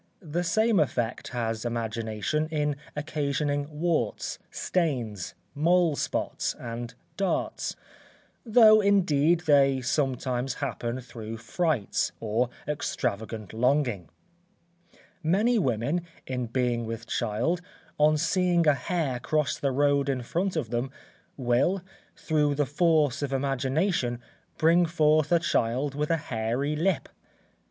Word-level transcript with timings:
The 0.19 0.43
same 0.43 0.79
effect 0.79 1.27
has 1.27 1.63
imagination 1.63 2.47
in 2.49 2.75
occasioning 2.95 3.67
warts, 3.81 4.39
stains, 4.49 5.35
mole 5.53 5.95
spots, 5.95 6.55
and 6.59 6.95
dartes; 7.17 7.75
though 8.43 8.81
indeed 8.81 9.41
they 9.41 9.79
sometimes 9.79 10.55
happen 10.55 11.01
through 11.01 11.37
frights, 11.37 12.13
or 12.19 12.49
extravagant 12.67 13.53
longing. 13.53 14.09
Many 15.21 15.59
women, 15.59 16.01
in 16.25 16.47
being 16.47 16.87
with 16.87 17.05
child, 17.05 17.61
on 17.99 18.17
seeing 18.17 18.65
a 18.67 18.73
hare 18.73 19.19
cross 19.19 19.59
the 19.59 19.71
road 19.71 20.09
in 20.09 20.23
front 20.23 20.55
of 20.55 20.71
them, 20.71 20.89
will, 21.37 21.83
through 22.15 22.55
the 22.55 22.65
force 22.65 23.21
of 23.21 23.31
imagination, 23.31 24.19
bring 24.57 24.87
forth 24.87 25.31
a 25.31 25.37
child 25.37 25.93
with 25.93 26.09
a 26.09 26.17
hairy 26.17 26.75
lip. 26.75 27.07